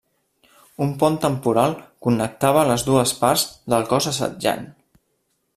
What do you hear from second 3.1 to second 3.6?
parts